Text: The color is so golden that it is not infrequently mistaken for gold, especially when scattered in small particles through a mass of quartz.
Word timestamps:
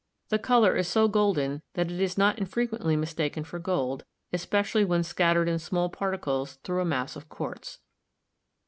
The 0.29 0.39
color 0.39 0.75
is 0.75 0.87
so 0.87 1.07
golden 1.07 1.61
that 1.75 1.91
it 1.91 2.01
is 2.01 2.17
not 2.17 2.39
infrequently 2.39 2.95
mistaken 2.95 3.43
for 3.43 3.59
gold, 3.59 4.03
especially 4.33 4.83
when 4.83 5.03
scattered 5.03 5.47
in 5.47 5.59
small 5.59 5.89
particles 5.89 6.55
through 6.63 6.81
a 6.81 6.85
mass 6.85 7.15
of 7.15 7.29
quartz. 7.29 7.77